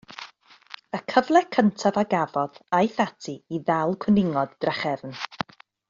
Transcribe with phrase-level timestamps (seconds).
[0.97, 5.17] Y cyfle cyntaf a gafodd, aeth ati i ddal cwningod drachefn.